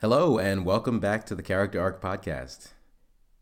[0.00, 2.68] Hello, and welcome back to the Character Arc Podcast.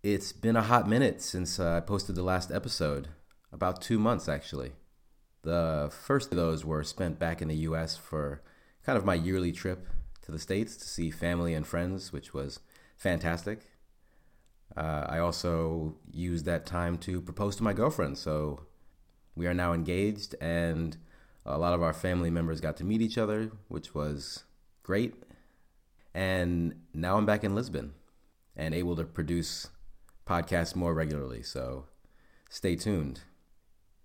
[0.03, 3.09] It's been a hot minute since uh, I posted the last episode,
[3.52, 4.72] about two months actually.
[5.42, 8.40] The first of those were spent back in the US for
[8.87, 9.87] kind of my yearly trip
[10.22, 12.61] to the States to see family and friends, which was
[12.96, 13.61] fantastic.
[14.75, 18.62] Uh, I also used that time to propose to my girlfriend, so
[19.34, 20.96] we are now engaged, and
[21.45, 24.45] a lot of our family members got to meet each other, which was
[24.82, 25.25] great
[26.17, 27.93] and now I'm back in Lisbon
[28.57, 29.69] and able to produce
[30.27, 31.43] podcasts more regularly.
[31.43, 31.84] So
[32.48, 33.20] stay tuned.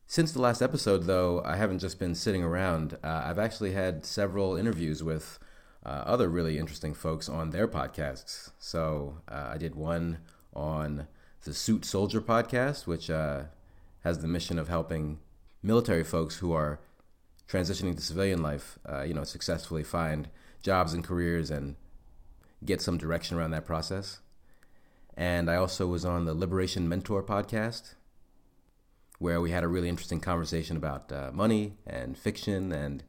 [0.08, 2.98] Since the last episode, though, I haven't just been sitting around.
[3.02, 5.40] Uh, I've actually had several interviews with
[5.86, 8.52] uh, other really interesting folks on their podcasts.
[8.60, 10.18] So uh, I did one
[10.54, 11.08] on
[11.46, 13.44] the Suit Soldier podcast, which uh,
[14.04, 15.20] has the mission of helping
[15.64, 16.82] military folks who are
[17.48, 20.28] transitioning to civilian life, uh, you know, successfully find
[20.62, 21.78] jobs and careers and
[22.64, 24.20] get some direction around that process.
[25.16, 27.96] And I also was on the Liberation Mentor podcast,
[29.20, 33.04] where we had a really interesting conversation about uh, money and fiction and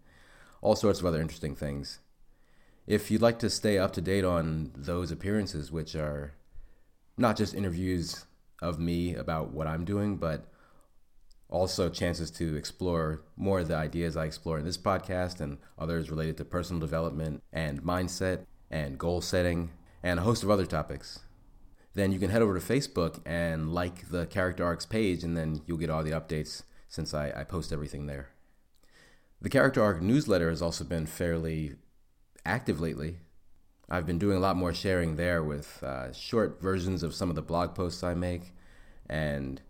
[0.61, 2.01] all sorts of other interesting things.
[2.87, 6.35] If you'd like to stay up to date on those appearances, which are
[7.17, 8.25] not just interviews
[8.61, 10.47] of me about what I'm doing, but
[11.49, 16.11] also chances to explore more of the ideas I explore in this podcast and others
[16.11, 19.71] related to personal development and mindset and goal setting
[20.03, 21.21] and a host of other topics.
[21.95, 25.61] Then you can head over to Facebook and like the Character Arcs page, and then
[25.67, 28.31] you'll get all the updates since I, I post everything there.
[29.41, 31.75] The Character Arc newsletter has also been fairly
[32.47, 33.19] active lately.
[33.91, 37.37] I've been doing a lot more sharing there with uh, short versions of some of
[37.37, 38.55] the blog posts I make
[39.09, 39.61] and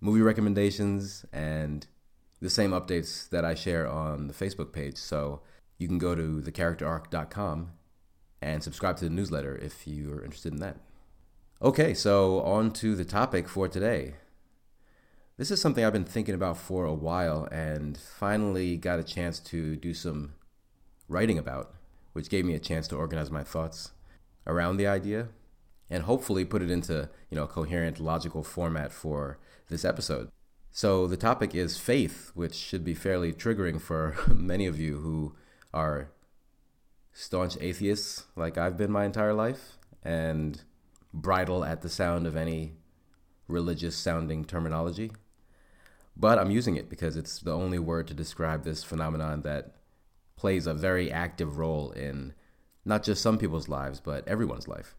[0.00, 1.86] movie recommendations and
[2.40, 4.98] the same updates that I share on the Facebook page.
[4.98, 5.40] So
[5.78, 7.72] you can go to thecharacterarc.com
[8.40, 10.76] and subscribe to the newsletter if you're interested in that.
[11.60, 14.14] Okay, so on to the topic for today.
[15.36, 19.38] This is something I've been thinking about for a while and finally got a chance
[19.40, 20.34] to do some
[21.08, 21.74] writing about,
[22.12, 23.92] which gave me a chance to organize my thoughts
[24.46, 25.28] around the idea
[25.90, 29.38] and hopefully put it into, you know, a coherent logical format for
[29.68, 30.28] this episode.
[30.70, 35.34] So the topic is faith, which should be fairly triggering for many of you who
[35.72, 36.10] are
[37.18, 40.62] staunch atheists like I've been my entire life and
[41.12, 42.74] bridle at the sound of any
[43.48, 45.10] religious sounding terminology.
[46.16, 49.74] But I'm using it because it's the only word to describe this phenomenon that
[50.36, 52.34] plays a very active role in
[52.84, 54.94] not just some people's lives, but everyone's life.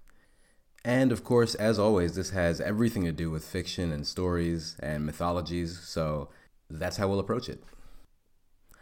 [0.84, 5.06] And of course, as always, this has everything to do with fiction and stories and
[5.06, 6.28] mythologies, so
[6.70, 7.64] that's how we'll approach it.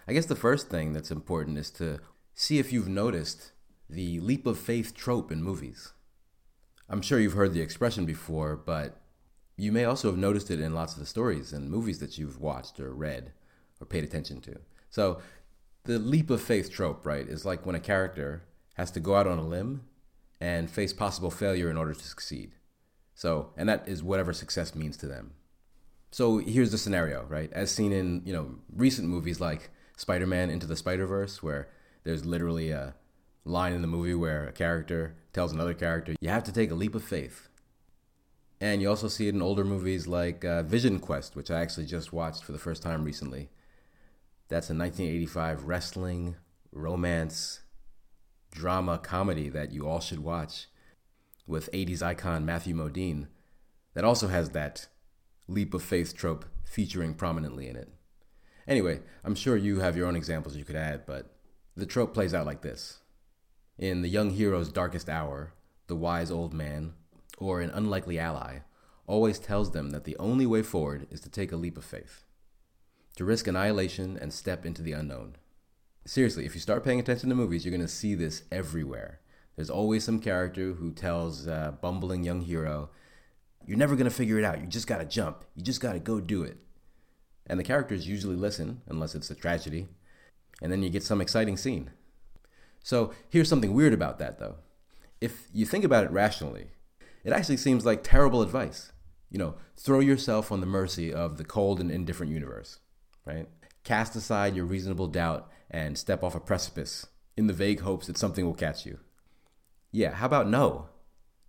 [0.08, 2.00] I guess the first thing that's important is to
[2.40, 3.52] see if you've noticed
[3.90, 5.94] the leap of faith trope in movies.
[6.88, 9.02] I'm sure you've heard the expression before, but
[9.58, 12.40] you may also have noticed it in lots of the stories and movies that you've
[12.40, 13.32] watched or read
[13.82, 14.60] or paid attention to.
[14.92, 15.20] So,
[15.86, 18.44] the leap of faith trope, right, is like when a character
[18.76, 19.86] has to go out on a limb
[20.40, 22.52] and face possible failure in order to succeed.
[23.16, 25.32] So, and that is whatever success means to them.
[26.12, 27.52] So, here's the scenario, right?
[27.52, 31.70] As seen in, you know, recent movies like Spider-Man Into the Spider-Verse where
[32.08, 32.96] there's literally a
[33.44, 36.76] line in the movie where a character tells another character, you have to take a
[36.76, 37.50] leap of faith.
[38.62, 41.86] And you also see it in older movies like uh, Vision Quest, which I actually
[41.86, 43.50] just watched for the first time recently.
[44.48, 46.38] That's a 1985 wrestling,
[46.72, 47.60] romance,
[48.52, 50.68] drama comedy that you all should watch
[51.46, 53.28] with 80s icon Matthew Modine
[53.96, 54.88] that also has that
[55.50, 57.90] leap of faith trope featuring prominently in it.
[58.66, 61.37] Anyway, I'm sure you have your own examples you could add, but
[61.78, 63.00] the trope plays out like this
[63.78, 65.54] In the young hero's darkest hour,
[65.86, 66.94] the wise old man,
[67.38, 68.60] or an unlikely ally,
[69.06, 72.26] always tells them that the only way forward is to take a leap of faith,
[73.16, 75.36] to risk annihilation and step into the unknown.
[76.04, 79.22] Seriously, if you start paying attention to movies, you're going to see this everywhere.
[79.56, 82.90] There's always some character who tells a bumbling young hero,
[83.66, 84.62] You're never going to figure it out.
[84.62, 85.44] You just got to jump.
[85.56, 86.58] You just got to go do it.
[87.46, 89.88] And the characters usually listen, unless it's a tragedy,
[90.62, 91.92] and then you get some exciting scene.
[92.84, 94.56] So here's something weird about that, though.
[95.20, 96.68] If you think about it rationally,
[97.24, 98.92] it actually seems like terrible advice.
[99.30, 102.80] You know, throw yourself on the mercy of the cold and indifferent universe,
[103.26, 103.48] right?
[103.84, 108.18] Cast aside your reasonable doubt and step off a precipice in the vague hopes that
[108.18, 109.00] something will catch you.
[109.92, 110.88] Yeah, how about no?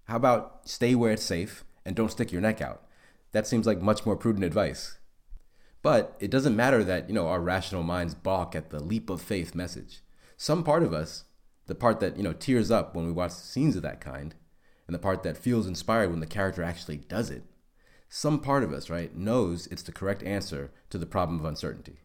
[0.05, 2.83] How about stay where it's safe and don't stick your neck out?
[3.33, 4.98] That seems like much more prudent advice.
[5.83, 9.23] But it doesn't matter that, you know, our rational minds balk at the leap of
[9.23, 10.03] faith message.
[10.37, 11.25] Some part of us
[11.69, 14.35] the part that, you know, tears up when we watch scenes of that kind,
[14.87, 17.45] and the part that feels inspired when the character actually does it,
[18.09, 22.01] some part of us, right, knows it's the correct answer to the problem of uncertainty.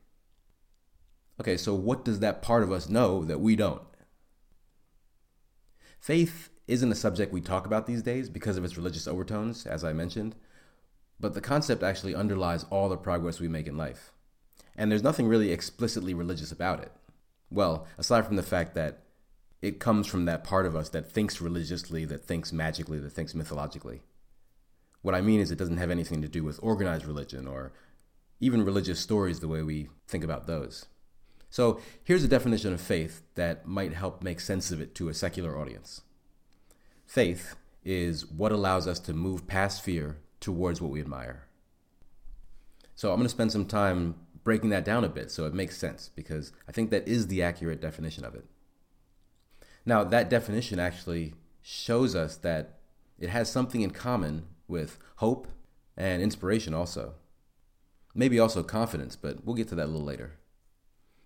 [1.39, 3.81] Okay, so what does that part of us know that we don't?
[5.97, 9.85] Faith isn't a subject we talk about these days because of its religious overtones, as
[9.85, 10.35] I mentioned,
[11.19, 14.11] but the concept actually underlies all the progress we make in life.
[14.75, 16.91] And there's nothing really explicitly religious about it.
[17.49, 19.03] Well, aside from the fact that
[19.61, 23.33] it comes from that part of us that thinks religiously, that thinks magically, that thinks
[23.33, 24.01] mythologically.
[25.01, 27.73] What I mean is, it doesn't have anything to do with organized religion or
[28.39, 30.85] even religious stories the way we think about those.
[31.49, 35.13] So here's a definition of faith that might help make sense of it to a
[35.13, 36.01] secular audience.
[37.05, 37.55] Faith
[37.85, 41.47] is what allows us to move past fear towards what we admire.
[42.95, 45.77] So I'm going to spend some time breaking that down a bit so it makes
[45.77, 48.45] sense because I think that is the accurate definition of it.
[49.85, 52.79] Now, that definition actually shows us that
[53.17, 55.47] it has something in common with hope
[55.95, 57.13] and inspiration, also.
[58.13, 60.33] Maybe also confidence, but we'll get to that a little later.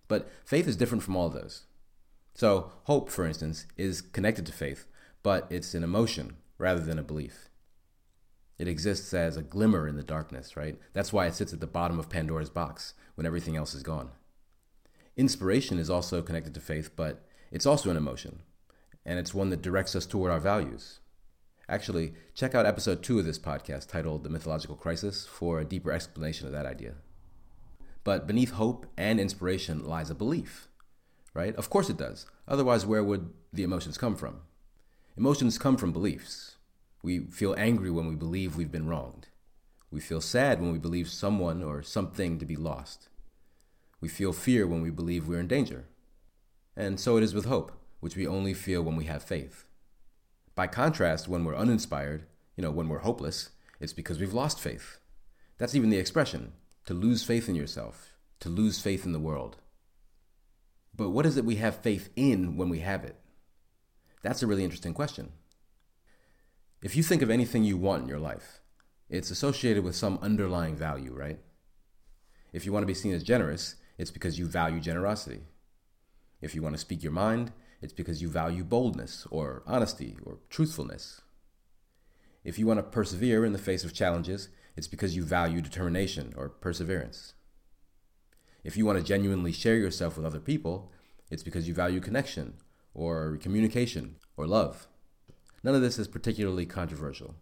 [0.07, 1.65] But faith is different from all of those.
[2.33, 4.85] So, hope, for instance, is connected to faith,
[5.23, 7.49] but it's an emotion rather than a belief.
[8.57, 10.79] It exists as a glimmer in the darkness, right?
[10.93, 14.09] That's why it sits at the bottom of Pandora's box when everything else is gone.
[15.15, 18.41] Inspiration is also connected to faith, but it's also an emotion,
[19.05, 20.99] and it's one that directs us toward our values.
[21.69, 25.91] Actually, check out episode two of this podcast titled The Mythological Crisis for a deeper
[25.91, 26.95] explanation of that idea.
[28.03, 30.69] But beneath hope and inspiration lies a belief,
[31.33, 31.55] right?
[31.55, 32.25] Of course it does.
[32.47, 34.41] Otherwise, where would the emotions come from?
[35.17, 36.56] Emotions come from beliefs.
[37.01, 39.27] We feel angry when we believe we've been wronged.
[39.91, 43.09] We feel sad when we believe someone or something to be lost.
[44.01, 45.85] We feel fear when we believe we're in danger.
[46.75, 49.65] And so it is with hope which we only feel when we have faith.
[50.55, 53.49] By contrast, when we're uninspired, you know, when we're hopeless,
[53.79, 54.99] it's because we've lost faith.
[55.57, 56.53] That's even the expression
[56.85, 59.57] to lose faith in yourself, to lose faith in the world.
[60.95, 63.15] But what is it we have faith in when we have it?
[64.23, 65.31] That's a really interesting question.
[66.81, 68.61] If you think of anything you want in your life,
[69.09, 71.39] it's associated with some underlying value, right?
[72.53, 75.41] If you want to be seen as generous, it's because you value generosity.
[76.39, 77.51] If you want to speak your mind,
[77.81, 81.21] it's because you value boldness or honesty or truthfulness.
[82.43, 86.35] If you want to persevere in the face of challenges, it's because you value determination
[86.37, 87.33] or perseverance.
[88.63, 90.91] If you want to genuinely share yourself with other people,
[91.31, 92.53] it's because you value connection
[92.93, 94.87] or communication or love.
[95.67, 97.35] None of this is particularly controversial.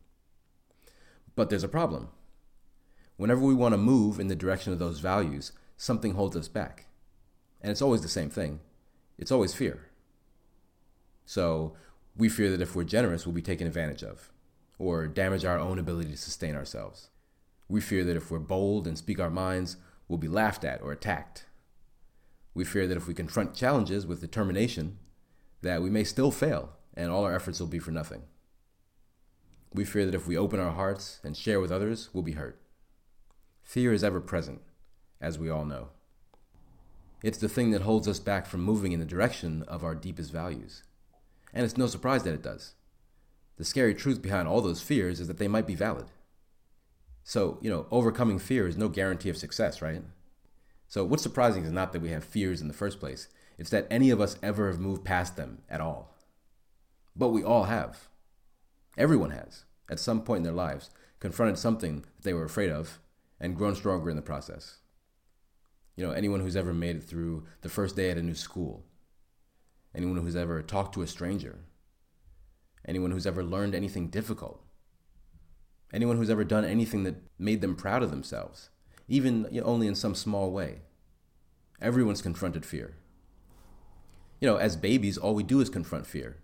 [1.36, 2.08] But there's a problem.
[3.18, 6.88] Whenever we want to move in the direction of those values, something holds us back.
[7.62, 8.62] And it's always the same thing
[9.20, 9.92] it's always fear.
[11.28, 11.76] So
[12.18, 14.32] we fear that if we're generous, we'll be taken advantage of
[14.80, 17.12] or damage our own ability to sustain ourselves.
[17.70, 20.92] We fear that if we're bold and speak our minds, we'll be laughed at or
[20.92, 21.46] attacked.
[22.56, 24.98] We fear that if we confront challenges with determination,
[25.62, 28.24] that we may still fail and all our efforts will be for nothing.
[29.74, 32.62] We fear that if we open our hearts and share with others, we'll be hurt.
[33.64, 34.62] Fear is ever present,
[35.20, 35.90] as we all know.
[37.24, 40.32] It's the thing that holds us back from moving in the direction of our deepest
[40.32, 40.84] values
[41.56, 42.74] and it's no surprise that it does.
[43.56, 46.08] The scary truth behind all those fears is that they might be valid.
[47.24, 50.04] So, you know, overcoming fear is no guarantee of success, right?
[50.90, 53.88] So, what's surprising is not that we have fears in the first place, it's that
[53.90, 56.15] any of us ever have moved past them at all.
[57.16, 58.10] But we all have.
[58.98, 63.00] Everyone has, at some point in their lives, confronted something that they were afraid of
[63.40, 64.78] and grown stronger in the process.
[65.96, 68.86] You know, anyone who's ever made it through the first day at a new school,
[69.94, 71.60] anyone who's ever talked to a stranger,
[72.86, 74.62] anyone who's ever learned anything difficult,
[75.94, 78.70] anyone who's ever done anything that made them proud of themselves,
[79.08, 80.82] even you know, only in some small way.
[81.82, 82.96] Everyone's confronted fear.
[84.42, 86.38] You know, as babies, all we do is confront fear,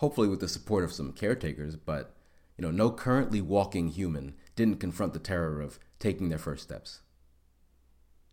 [0.00, 2.14] hopefully with the support of some caretakers, but
[2.56, 7.00] you know, no currently walking human didn't confront the terror of taking their first steps.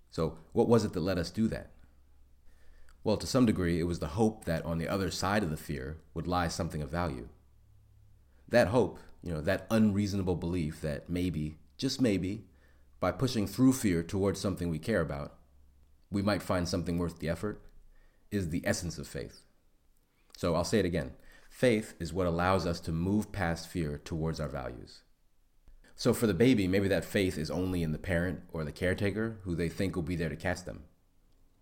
[0.09, 1.71] So, what was it that let us do that?
[3.03, 5.57] Well, to some degree, it was the hope that on the other side of the
[5.57, 7.27] fear would lie something of value.
[8.47, 12.45] That hope, you know, that unreasonable belief that maybe, just maybe,
[13.01, 15.35] by pushing through fear towards something we care about,
[16.09, 17.61] we might find something worth the effort,
[18.31, 19.41] is the essence of faith.
[20.37, 21.11] So I'll say it again
[21.57, 25.01] faith is what allows us to move past fear towards our values.
[25.95, 29.39] So for the baby, maybe that faith is only in the parent or the caretaker
[29.41, 30.83] who they think will be there to catch them.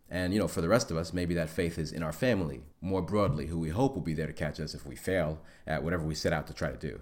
[0.09, 2.63] And, you know, for the rest of us, maybe that faith is in our family,
[2.81, 5.81] more broadly, who we hope will be there to catch us if we fail at
[5.81, 6.99] whatever we set out to try to do.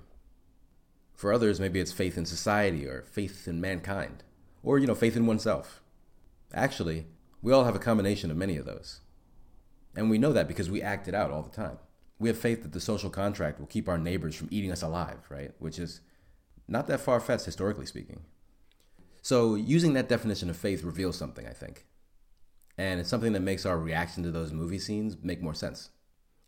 [1.15, 4.23] For others, maybe it's faith in society or faith in mankind,
[4.61, 5.81] or, you know, faith in oneself.
[6.53, 7.07] Actually,
[7.41, 8.99] we all have a combination of many of those.
[9.95, 11.79] And we know that because we act it out all the time.
[12.23, 15.19] We have faith that the social contract will keep our neighbors from eating us alive,
[15.27, 15.51] right?
[15.59, 15.99] Which is
[16.69, 18.21] not that far fetched, historically speaking.
[19.21, 21.85] So, using that definition of faith reveals something, I think.
[22.77, 25.89] And it's something that makes our reaction to those movie scenes make more sense.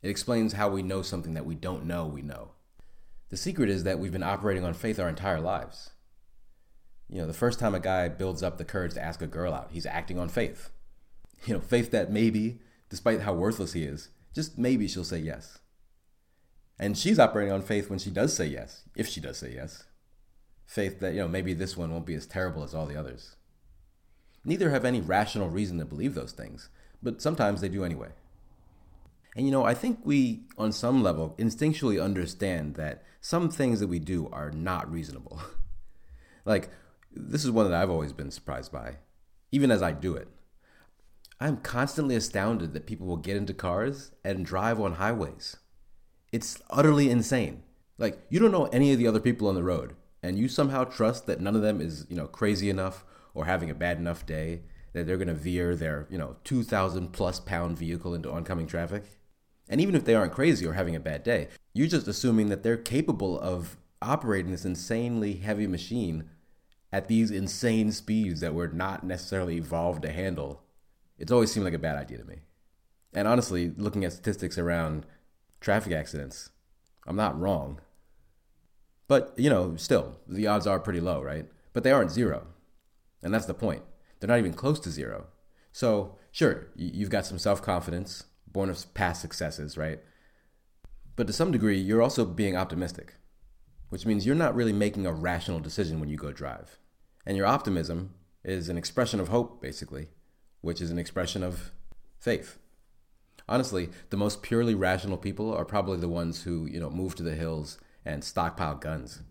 [0.02, 2.52] It explains how we know something that we don't know we know.
[3.28, 5.90] The secret is that we've been operating on faith our entire lives.
[7.10, 9.54] You know, the first time a guy builds up the courage to ask a girl
[9.54, 10.70] out, he's acting on faith.
[11.46, 15.60] You know, faith that maybe, despite how worthless he is, just maybe she'll say yes.
[16.78, 19.84] And she's operating on faith when she does say yes, if she does say yes.
[20.66, 23.36] Faith that, you know, maybe this one won't be as terrible as all the others.
[24.44, 26.70] Neither have any rational reason to believe those things,
[27.02, 28.10] but sometimes they do anyway.
[29.36, 33.88] And you know, I think we, on some level, instinctually understand that some things that
[33.88, 35.42] we do are not reasonable.
[36.46, 36.70] like,
[37.12, 38.98] this is one that I've always been surprised by,
[39.52, 40.28] even as I do it.
[41.40, 45.58] I'm constantly astounded that people will get into cars and drive on highways.
[46.36, 47.64] It's utterly insane.
[47.98, 50.84] Like, you don't know any of the other people on the road, and you somehow
[50.84, 54.26] trust that none of them is, you know, crazy enough or having a bad enough
[54.26, 58.68] day that they're going to veer their, you know, 2,000 plus pound vehicle into oncoming
[58.68, 59.06] traffic.
[59.70, 62.64] And even if they aren't crazy or having a bad day, you're just assuming that
[62.64, 66.30] they're capable of operating this insanely heavy machine
[66.92, 70.64] at these insane speeds that we're not necessarily evolved to handle.
[71.18, 72.40] It's always seemed like a bad idea to me.
[73.14, 75.06] And honestly, looking at statistics around
[75.62, 76.50] traffic accidents,
[77.08, 77.80] I'm not wrong.
[79.08, 81.46] But, you know, still, the odds are pretty low, right?
[81.74, 82.48] But they aren't zero.
[83.22, 83.84] And that's the point.
[84.20, 85.28] They're not even close to zero.
[85.72, 90.00] So, sure, you've got some self confidence, born of past successes, right?
[91.16, 93.16] But to some degree, you're also being optimistic,
[93.90, 96.78] which means you're not really making a rational decision when you go drive.
[97.26, 100.10] And your optimism is an expression of hope, basically,
[100.62, 101.72] which is an expression of
[102.20, 102.58] faith.
[103.48, 107.24] Honestly, the most purely rational people are probably the ones who, you know, move to
[107.24, 109.22] the hills and stockpile guns.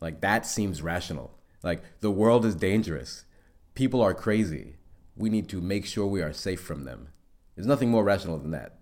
[0.00, 1.38] Like that seems rational.
[1.62, 3.24] Like the world is dangerous.
[3.74, 4.76] People are crazy.
[5.16, 7.08] We need to make sure we are safe from them.
[7.54, 8.78] There's nothing more rational than that.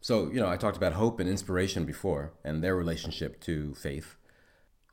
[0.00, 4.16] So, you know, I talked about hope and inspiration before and their relationship to faith.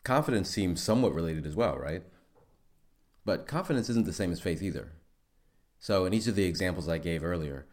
[0.04, 2.04] Confidence seems somewhat related as well, right?
[3.24, 4.94] But confidence isn't the same as faith either.
[5.80, 7.68] So, in each of the examples I gave earlier,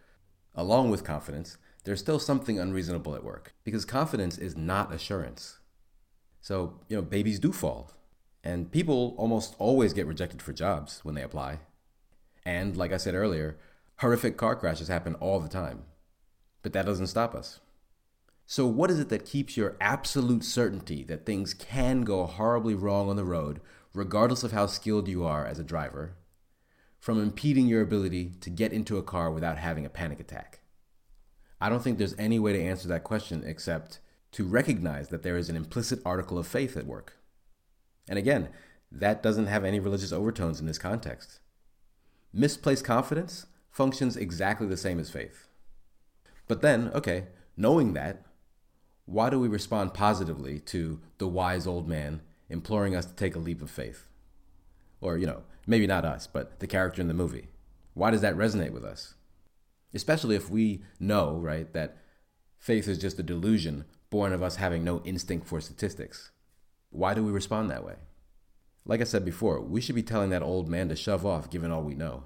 [0.55, 5.59] along with confidence, there's still something unreasonable at work because confidence is not assurance.
[6.41, 7.93] So, you know, babies do fall.
[8.43, 11.61] And people almost always get rejected for jobs when they apply.
[12.45, 13.59] And, like I said earlier,
[13.97, 15.83] horrific car crashes happen all the time.
[16.63, 17.61] But that doesn't stop us.
[18.47, 23.09] So, what is it that keeps your absolute certainty that things can go horribly wrong
[23.09, 23.61] on the road,
[23.95, 26.17] regardless of how skilled you are as a driver,
[27.01, 30.61] from impeding your ability to get into a car without having a panic attack?
[31.61, 33.99] I don't think there's any way to answer that question except
[34.33, 37.17] to recognize that there is an implicit article of faith at work.
[38.09, 38.51] And again,
[38.93, 41.41] that doesn't have any religious overtones in this context.
[42.33, 45.49] Misplaced confidence functions exactly the same as faith.
[46.49, 47.27] But then, okay,
[47.57, 48.25] knowing that,
[49.07, 53.41] why do we respond positively to the wise old man imploring us to take a
[53.41, 54.07] leap of faith?
[55.01, 57.49] Or, you know, maybe not us, but the character in the movie.
[57.95, 59.15] Why does that resonate with us?
[59.95, 61.97] Especially if we know, right, that
[62.59, 66.33] faith is just a delusion born of us having no instinct for statistics.
[66.91, 67.95] Why do we respond that way?
[68.85, 71.71] Like I said before, we should be telling that old man to shove off given
[71.71, 72.25] all we know.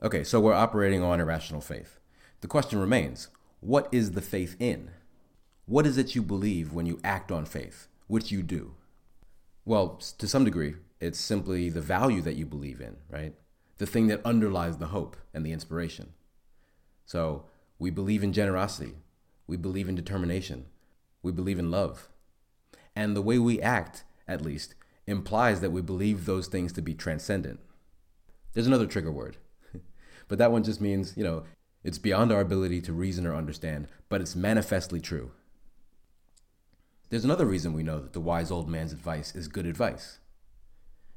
[0.00, 1.98] Okay, so we're operating on irrational faith.
[2.40, 3.28] The question remains
[3.60, 4.90] what is the faith in?
[5.66, 8.74] What is it you believe when you act on faith, which you do?
[9.64, 13.34] Well, to some degree, it's simply the value that you believe in, right?
[13.82, 16.12] the thing that underlies the hope and the inspiration.
[17.04, 17.46] So
[17.80, 18.94] we believe in generosity,
[19.48, 20.66] we believe in determination,
[21.20, 22.08] we believe in love.
[22.94, 26.94] And the way we act, at least, implies that we believe those things to be
[26.94, 27.58] transcendent.
[28.52, 29.38] There's another trigger word,
[30.28, 31.42] but that one just means, you know,
[31.82, 35.32] it's beyond our ability to reason or understand, but it's manifestly true.
[37.10, 40.18] There's another reason we know that the wise old man's advice is good advice.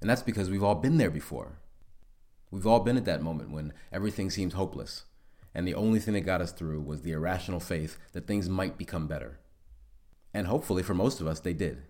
[0.05, 1.53] And that's because we've all been there before.
[2.51, 5.05] We've all been at that moment when everything seems hopeless,
[5.55, 8.77] and the only thing that got us through was the irrational faith that things might
[8.77, 9.39] become better.
[10.31, 11.81] And hopefully, for most of us, they did.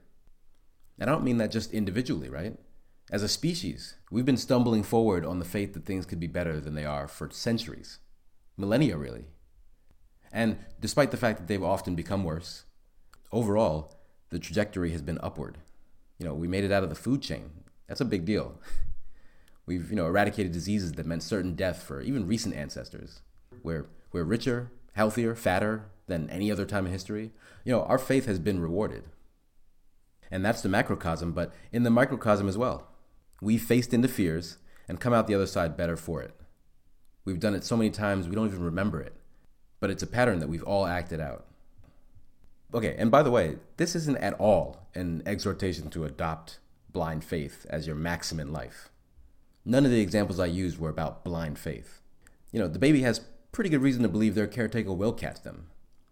[0.98, 2.58] And I don't mean that just individually, right?
[3.12, 6.62] As a species, we've been stumbling forward on the faith that things could be better
[6.62, 8.00] than they are for centuries,
[8.56, 9.26] millennia, really.
[10.32, 12.64] And despite the fact that they've often become worse,
[13.34, 13.94] overall,
[14.30, 15.58] the trajectory has been upward.
[16.18, 17.50] You know, we made it out of the food chain.
[17.88, 18.60] That's a big deal.
[19.66, 23.22] We've, you know, eradicated diseases that meant certain death for even recent ancestors.
[23.64, 27.32] We're, we're richer, healthier, fatter than any other time in history.
[27.64, 29.06] You know, our faith has been rewarded.
[30.30, 32.88] And that's the macrocosm, but in the microcosm as well.
[33.42, 36.34] We've faced into fears and come out the other side better for it.
[37.24, 39.16] We've done it so many times we don't even remember it,
[39.80, 41.46] but it's a pattern that we've all acted out.
[42.74, 46.60] Okay, and by the way, this isn't at all an exhortation to adopt
[46.96, 48.90] blind faith as your maxim in life.
[49.66, 52.00] None of the examples I used were about blind faith.
[52.54, 53.20] You know, the baby has
[53.52, 55.68] pretty good reason to believe their caretaker will catch them.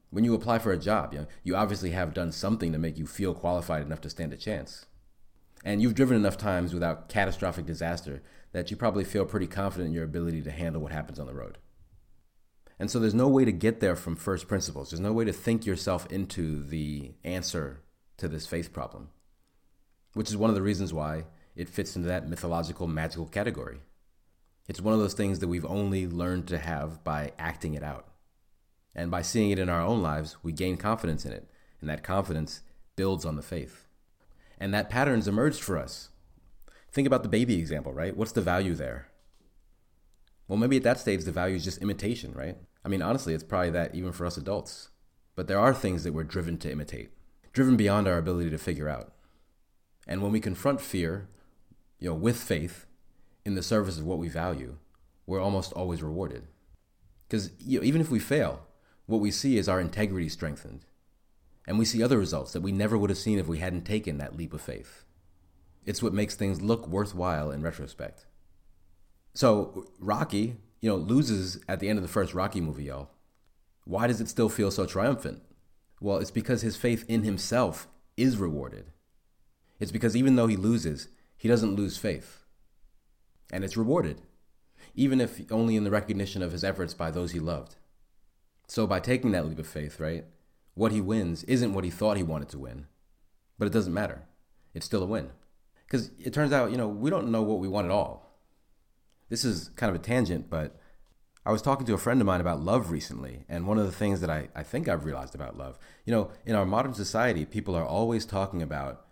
[0.09, 2.97] When you apply for a job, you, know, you obviously have done something to make
[2.97, 4.87] you feel qualified enough to stand a chance.
[5.63, 8.21] And you've driven enough times without catastrophic disaster
[8.51, 11.33] that you probably feel pretty confident in your ability to handle what happens on the
[11.33, 11.59] road.
[12.77, 14.89] And so there's no way to get there from first principles.
[14.89, 17.79] There's no way to think yourself into the answer
[18.17, 19.09] to this faith problem,
[20.13, 23.79] which is one of the reasons why it fits into that mythological, magical category.
[24.67, 28.07] It's one of those things that we've only learned to have by acting it out.
[28.95, 31.49] And by seeing it in our own lives, we gain confidence in it.
[31.81, 32.61] And that confidence
[32.95, 33.87] builds on the faith.
[34.59, 36.09] And that pattern's emerged for us.
[36.91, 38.15] Think about the baby example, right?
[38.15, 39.07] What's the value there?
[40.47, 42.57] Well, maybe at that stage, the value is just imitation, right?
[42.85, 44.89] I mean, honestly, it's probably that even for us adults.
[45.35, 47.09] But there are things that we're driven to imitate,
[47.51, 49.12] driven beyond our ability to figure out.
[50.07, 51.27] And when we confront fear,
[51.99, 52.85] you know, with faith
[53.45, 54.77] in the service of what we value,
[55.25, 56.47] we're almost always rewarded.
[57.27, 58.67] Because you know, even if we fail,
[59.05, 60.85] what we see is our integrity strengthened.
[61.65, 64.17] And we see other results that we never would have seen if we hadn't taken
[64.17, 65.05] that leap of faith.
[65.85, 68.25] It's what makes things look worthwhile in retrospect.
[69.33, 73.09] So Rocky, you know, loses at the end of the first Rocky movie, y'all.
[73.85, 75.41] Why does it still feel so triumphant?
[75.99, 78.91] Well, it's because his faith in himself is rewarded.
[79.83, 82.45] It's because even though he loses, he doesn't lose faith.
[83.51, 84.21] And it's rewarded,
[84.95, 87.75] even if only in the recognition of his efforts by those he loved.
[88.65, 90.23] So by taking that leap of faith, right,
[90.73, 92.87] what he wins isn't what he thought he wanted to win,
[93.59, 94.21] but it doesn't matter.
[94.73, 95.31] It's still a win.
[95.85, 98.39] Because it turns out, you know, we don't know what we want at all.
[99.27, 100.79] This is kind of a tangent, but
[101.45, 103.91] I was talking to a friend of mine about love recently, and one of the
[103.91, 107.43] things that I, I think I've realized about love, you know, in our modern society,
[107.43, 109.05] people are always talking about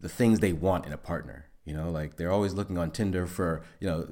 [0.00, 1.46] the things they want in a partner.
[1.64, 4.06] You know, like they're always looking on Tinder for, you know,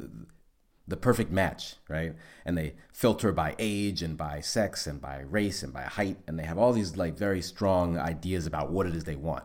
[0.86, 2.14] the perfect match, right?
[2.44, 6.38] And they filter by age and by sex and by race and by height, and
[6.38, 9.44] they have all these like very strong ideas about what it is they want.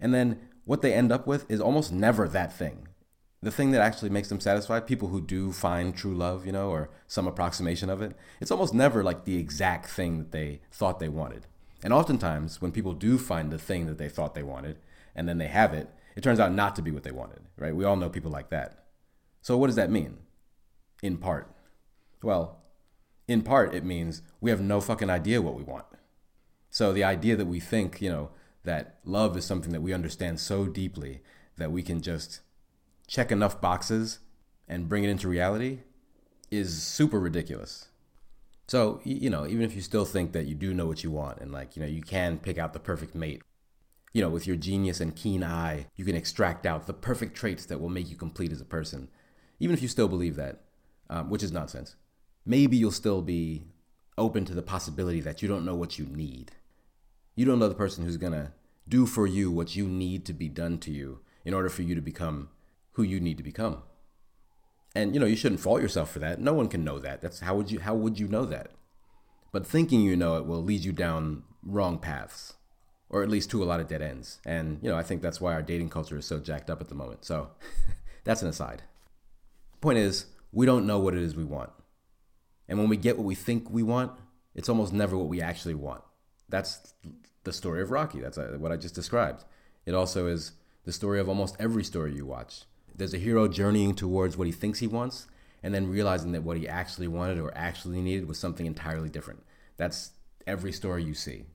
[0.00, 2.88] And then what they end up with is almost never that thing.
[3.42, 6.70] The thing that actually makes them satisfied, people who do find true love, you know,
[6.70, 10.98] or some approximation of it, it's almost never like the exact thing that they thought
[10.98, 11.46] they wanted.
[11.82, 14.78] And oftentimes, when people do find the thing that they thought they wanted,
[15.14, 17.74] and then they have it, it turns out not to be what they wanted, right?
[17.74, 18.84] We all know people like that.
[19.42, 20.18] So, what does that mean?
[21.02, 21.54] In part.
[22.22, 22.62] Well,
[23.28, 25.86] in part, it means we have no fucking idea what we want.
[26.70, 28.30] So, the idea that we think, you know,
[28.64, 31.20] that love is something that we understand so deeply
[31.56, 32.40] that we can just
[33.06, 34.20] check enough boxes
[34.66, 35.80] and bring it into reality
[36.50, 37.88] is super ridiculous.
[38.66, 41.40] So, you know, even if you still think that you do know what you want
[41.40, 43.42] and like, you know, you can pick out the perfect mate
[44.14, 47.66] you know, with your genius and keen eye, you can extract out the perfect traits
[47.66, 49.08] that will make you complete as a person.
[49.58, 50.60] Even if you still believe that,
[51.10, 51.96] um, which is nonsense,
[52.46, 53.64] maybe you'll still be
[54.16, 56.52] open to the possibility that you don't know what you need.
[57.34, 58.52] You don't know the person who's to
[58.88, 61.96] do for you what you need to be done to you in order for you
[61.96, 62.50] to become
[62.92, 63.82] who you need to become.
[64.94, 66.40] And you know, you shouldn't fault yourself for that.
[66.40, 67.20] No one can know that.
[67.20, 68.70] That's how would you how would you know that?
[69.50, 72.54] But thinking you know it will lead you down wrong paths
[73.10, 74.40] or at least to a lot of dead ends.
[74.44, 76.88] And, you know, I think that's why our dating culture is so jacked up at
[76.88, 77.24] the moment.
[77.24, 77.50] So
[78.24, 78.82] that's an aside.
[79.80, 81.70] Point is, we don't know what it is we want.
[82.68, 84.12] And when we get what we think we want,
[84.54, 86.02] it's almost never what we actually want.
[86.48, 86.94] That's
[87.44, 88.20] the story of Rocky.
[88.20, 89.44] That's uh, what I just described.
[89.84, 90.52] It also is
[90.84, 92.62] the story of almost every story you watch.
[92.96, 95.26] There's a hero journeying towards what he thinks he wants
[95.62, 99.42] and then realizing that what he actually wanted or actually needed was something entirely different.
[99.76, 100.10] That's
[100.46, 101.46] every story you see.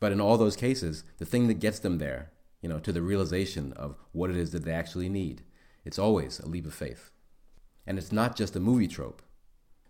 [0.00, 2.30] But in all those cases, the thing that gets them there,
[2.62, 5.42] you know, to the realization of what it is that they actually need,
[5.84, 7.10] it's always a leap of faith.
[7.86, 9.22] And it's not just a movie trope.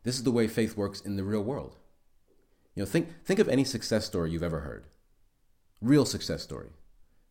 [0.05, 1.77] This is the way faith works in the real world.
[2.75, 4.87] You know, think think of any success story you've ever heard.
[5.81, 6.71] Real success story.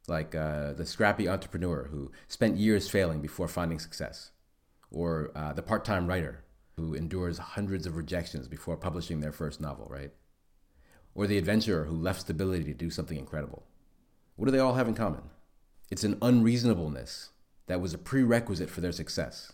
[0.07, 4.31] like uh, the scrappy entrepreneur who spent years failing before finding success,
[4.89, 6.43] or uh, the part time writer
[6.77, 10.11] who endures hundreds of rejections before publishing their first novel, right?
[11.17, 13.63] Or the adventurer who left stability to do something incredible.
[14.35, 15.23] What do they all have in common?
[15.89, 17.31] It's an unreasonableness
[17.65, 19.51] that was a prerequisite for their success.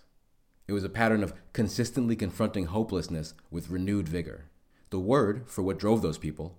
[0.68, 4.50] It was a pattern of consistently confronting hopelessness with renewed vigor.
[4.90, 6.58] The word for what drove those people,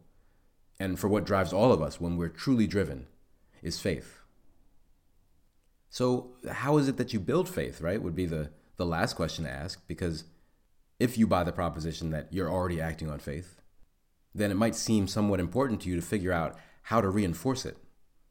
[0.80, 3.06] and for what drives all of us when we're truly driven,
[3.62, 4.20] is faith.
[5.90, 8.02] So, how is it that you build faith, right?
[8.02, 10.24] Would be the, the last question to ask, because
[10.98, 13.60] if you buy the proposition that you're already acting on faith,
[14.34, 17.76] then it might seem somewhat important to you to figure out how to reinforce it.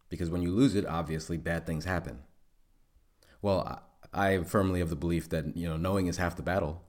[0.10, 2.20] Because when you lose it, obviously bad things happen.
[3.42, 3.82] Well,
[4.14, 6.84] I am firmly of the belief that you know knowing is half the battle,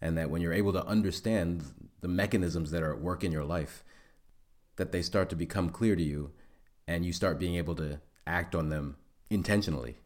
[0.00, 1.64] and that when you're able to understand
[2.00, 3.84] the mechanisms that are at work in your life,
[4.76, 6.32] that they start to become clear to you,
[6.88, 8.96] and you start being able to act on them
[9.30, 9.96] intentionally.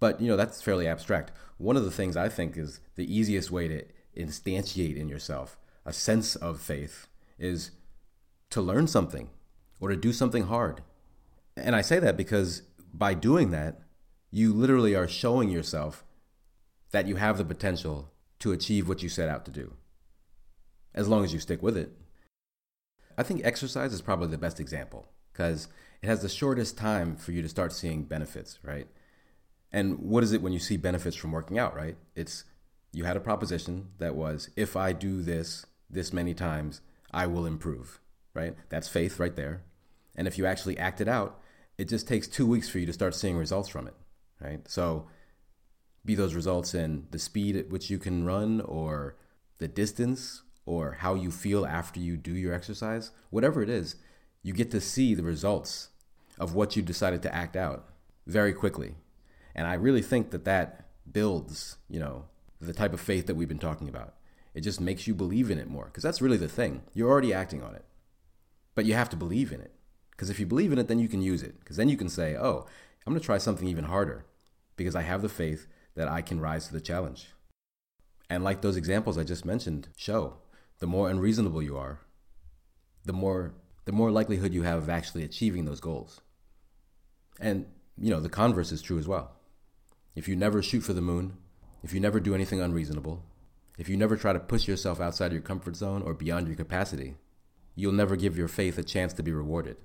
[0.00, 1.30] But you know that's fairly abstract.
[1.58, 3.84] One of the things I think is the easiest way to
[4.16, 7.06] instantiate in yourself a sense of faith
[7.42, 7.72] is
[8.50, 9.28] to learn something
[9.80, 10.82] or to do something hard.
[11.56, 12.62] And I say that because
[12.94, 13.80] by doing that,
[14.30, 16.04] you literally are showing yourself
[16.92, 19.74] that you have the potential to achieve what you set out to do,
[20.94, 21.92] as long as you stick with it.
[23.18, 25.68] I think exercise is probably the best example because
[26.00, 28.86] it has the shortest time for you to start seeing benefits, right?
[29.70, 31.96] And what is it when you see benefits from working out, right?
[32.14, 32.44] It's
[32.92, 36.80] you had a proposition that was if I do this this many times,
[37.12, 38.00] I will improve,
[38.34, 38.54] right?
[38.68, 39.62] That's faith right there.
[40.14, 41.40] And if you actually act it out,
[41.78, 43.94] it just takes two weeks for you to start seeing results from it
[44.42, 44.68] right?
[44.68, 45.06] So,
[46.04, 49.16] be those results in the speed at which you can run, or
[49.58, 53.96] the distance, or how you feel after you do your exercise, whatever it is,
[54.42, 55.90] you get to see the results
[56.38, 57.88] of what you decided to act out
[58.26, 58.94] very quickly.
[59.54, 62.24] And I really think that that builds, you know,
[62.60, 64.14] the type of faith that we've been talking about.
[64.54, 66.82] It just makes you believe in it more because that's really the thing.
[66.92, 67.84] You're already acting on it.
[68.74, 69.72] But you have to believe in it.
[70.10, 71.58] Because if you believe in it, then you can use it.
[71.60, 72.66] Because then you can say, oh,
[73.06, 74.24] I'm going to try something even harder
[74.76, 77.30] because I have the faith that I can rise to the challenge.
[78.30, 80.36] And like those examples I just mentioned show,
[80.78, 82.00] the more unreasonable you are,
[83.04, 86.20] the more the more likelihood you have of actually achieving those goals.
[87.40, 87.66] And
[87.98, 89.32] you know, the converse is true as well.
[90.14, 91.36] If you never shoot for the moon,
[91.82, 93.24] if you never do anything unreasonable,
[93.78, 97.16] if you never try to push yourself outside your comfort zone or beyond your capacity,
[97.74, 99.76] you'll never give your faith a chance to be rewarded.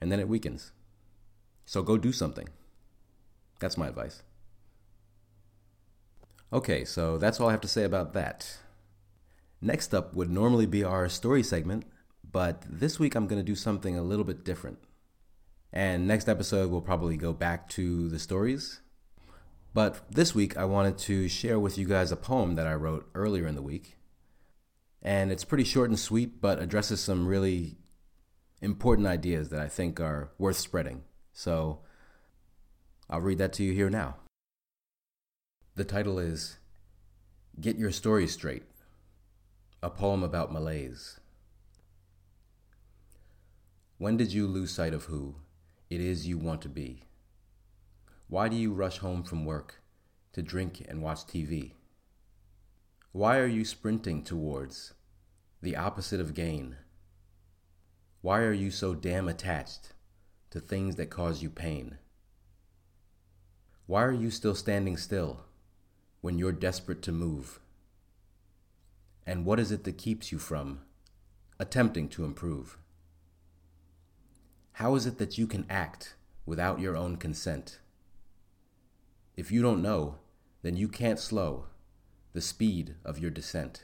[0.00, 0.72] And then it weakens.
[1.64, 2.48] So go do something.
[3.60, 4.22] That's my advice.
[6.52, 8.58] Okay, so that's all I have to say about that.
[9.60, 11.84] Next up would normally be our story segment,
[12.30, 14.78] but this week I'm going to do something a little bit different.
[15.72, 18.80] And next episode we'll probably go back to the stories.
[19.74, 23.08] But this week I wanted to share with you guys a poem that I wrote
[23.14, 23.96] earlier in the week.
[25.00, 27.78] And it's pretty short and sweet, but addresses some really
[28.60, 31.02] important ideas that I think are worth spreading.
[31.32, 31.80] So
[33.08, 34.16] I'll read that to you here now.
[35.74, 36.58] The title is
[37.58, 38.64] Get Your Story Straight
[39.82, 41.18] A Poem About Malaise.
[43.96, 45.36] When did you lose sight of who
[45.88, 47.04] it is you want to be?
[48.32, 49.82] Why do you rush home from work
[50.32, 51.72] to drink and watch TV?
[53.12, 54.94] Why are you sprinting towards
[55.60, 56.76] the opposite of gain?
[58.22, 59.92] Why are you so damn attached
[60.48, 61.98] to things that cause you pain?
[63.84, 65.40] Why are you still standing still
[66.22, 67.60] when you're desperate to move?
[69.26, 70.80] And what is it that keeps you from
[71.58, 72.78] attempting to improve?
[74.72, 76.14] How is it that you can act
[76.46, 77.80] without your own consent?
[79.36, 80.16] If you don't know,
[80.62, 81.66] then you can't slow
[82.32, 83.82] the speed of your descent.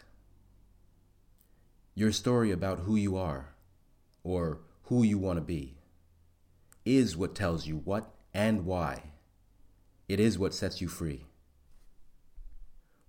[1.94, 3.54] Your story about who you are,
[4.22, 5.78] or who you want to be,
[6.84, 9.02] is what tells you what and why
[10.08, 11.26] it is what sets you free.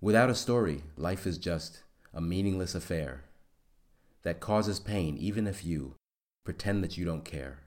[0.02, 3.24] Without a story, life is just a meaningless affair
[4.22, 5.94] that causes pain even if you
[6.44, 7.60] pretend that you don't care.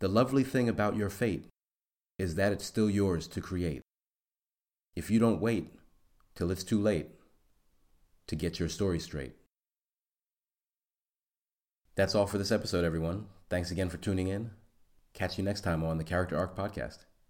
[0.00, 1.46] The lovely thing about your fate
[2.18, 3.82] is that it's still yours to create.
[4.94, 5.72] If you don't wait
[6.34, 7.08] till it's too late
[8.26, 9.34] to get your story straight.
[11.96, 13.26] That's all for this episode, everyone.
[13.48, 14.50] Thanks again for tuning in.
[15.12, 17.04] Catch you next time on the Character Arc Podcast.